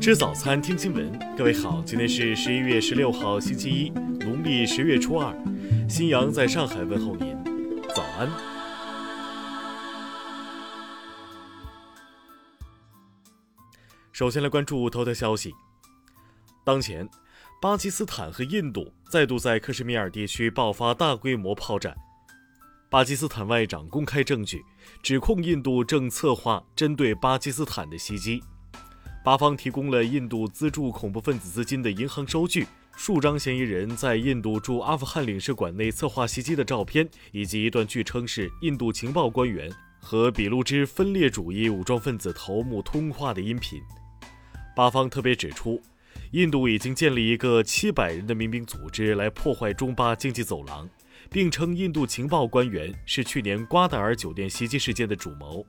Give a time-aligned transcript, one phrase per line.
[0.00, 1.18] 吃早餐，听新闻。
[1.36, 5.36] 各位好，今天是十一月十六号，星期一，农历十月初二。
[5.88, 7.36] 新阳在上海问候您，
[7.94, 8.30] 早安。
[14.12, 15.52] 首先来关注头条消息。
[16.64, 17.06] 当前，
[17.60, 21.94] 巴基斯坦和印度再度在克什米尔地区爆发大规模炮战。
[22.88, 24.62] 巴基斯坦外长公开证据，
[25.02, 28.40] 指控印度正策划针对巴基斯坦的袭击。
[29.28, 43.78] 巴方提供了印度资助恐怖分子资金的银行收据、数张嫌疑人在印度驻阿富汗领事馆内策划袭击的照片，以及一段据称是印度情报官员和俾路支分裂主义武装分子头目通话的音频。
[44.74, 45.78] 巴方特别指出，
[46.30, 50.88] 印度已经建立一个七百人的民兵组织来破坏中巴经济走廊，
[51.30, 55.66] 并称印度情报官员是去年瓜达尔酒店袭击事件的主谋。